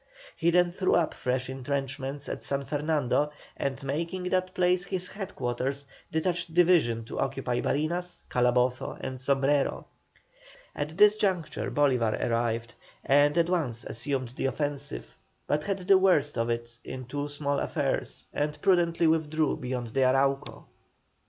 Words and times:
He 0.35 0.49
then 0.49 0.71
threw 0.71 0.95
up 0.95 1.13
fresh 1.13 1.47
entrenchments 1.47 2.27
at 2.27 2.41
San 2.41 2.65
Fernando, 2.65 3.29
and 3.55 3.83
making 3.83 4.23
that 4.29 4.55
place 4.55 4.85
his 4.85 5.09
head 5.09 5.35
quarters, 5.35 5.85
detached 6.11 6.55
divisions 6.55 7.07
to 7.07 7.19
occupy 7.19 7.61
Barinas, 7.61 8.23
Calabozo, 8.27 8.97
and 8.99 9.21
Sombrero. 9.21 9.85
At 10.75 10.97
this 10.97 11.17
juncture 11.17 11.69
Bolívar 11.69 12.19
arrived, 12.19 12.73
and 13.05 13.37
at 13.37 13.47
once 13.51 13.83
assumed 13.83 14.29
the 14.29 14.47
offensive, 14.47 15.15
but 15.45 15.65
had 15.65 15.87
the 15.87 15.99
worst 15.99 16.35
of 16.35 16.49
it 16.49 16.79
in 16.83 17.05
two 17.05 17.27
small 17.27 17.59
affairs, 17.59 18.25
and 18.33 18.59
prudently 18.59 19.05
withdrew 19.05 19.55
beyond 19.55 19.89
the 19.89 19.99
Arauco. 20.01 20.65